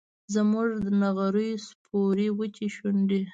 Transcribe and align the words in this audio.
زموږ 0.33 0.69
د 0.85 0.87
نغریو 1.01 1.63
سپورې 1.67 2.27
وچې 2.37 2.67
شونډي 2.75 3.21